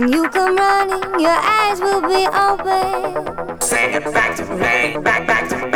[0.00, 3.60] When you come running, your eyes will be open.
[3.60, 5.69] Say it back to me, back, back to me.